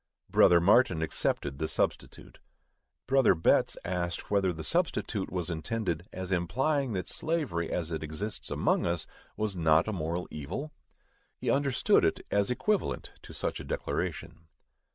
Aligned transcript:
Brother 0.31 0.59
Martin 0.59 1.03
accepted 1.03 1.59
the 1.59 1.67
substitute. 1.67 2.39
Brother 3.05 3.35
Betts 3.35 3.77
asked 3.85 4.31
whether 4.31 4.51
the 4.51 4.63
substitute 4.63 5.31
was 5.31 5.51
intended 5.51 6.09
as 6.11 6.31
implying 6.31 6.93
that 6.93 7.07
slavery, 7.07 7.71
as 7.71 7.91
it 7.91 8.01
exists 8.01 8.49
among 8.49 8.87
us, 8.87 9.05
was 9.37 9.55
not 9.55 9.87
a 9.87 9.93
moral 9.93 10.27
evil? 10.31 10.73
_He 11.39 11.53
understood 11.53 12.03
it 12.03 12.25
as 12.31 12.49
equivalent 12.49 13.11
to 13.21 13.31
such 13.31 13.59
a 13.59 13.63
declaration. 13.63 14.47